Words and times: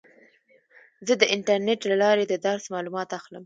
زه 1.07 1.13
د 1.21 1.23
انټرنیټ 1.35 1.81
له 1.91 1.95
لارې 2.03 2.23
د 2.27 2.33
درس 2.45 2.65
معلومات 2.73 3.09
اخلم. 3.19 3.39